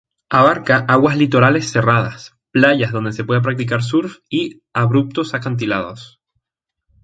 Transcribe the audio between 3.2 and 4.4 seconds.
puede practicar surf